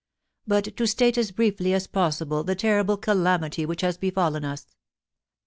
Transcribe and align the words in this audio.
* 0.27 0.47
But 0.47 0.75
to 0.77 0.87
state 0.87 1.15
as 1.19 1.29
briefly 1.29 1.73
as 1.75 1.85
possible 1.85 2.43
the 2.43 2.55
terrible 2.55 2.97
calamity 2.97 3.67
which 3.67 3.81
has 3.81 3.99
befallen 3.99 4.43
us. 4.43 4.65